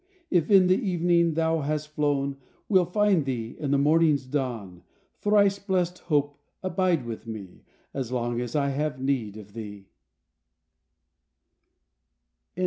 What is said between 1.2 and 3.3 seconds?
thou hast flown We'll find